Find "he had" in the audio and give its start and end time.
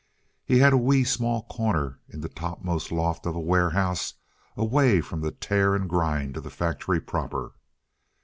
0.43-0.73